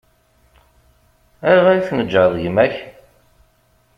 Ayɣer 1.47 1.75
i 1.75 1.81
tneǧǧɛeḍ 1.87 2.33
gma-k? 2.43 2.75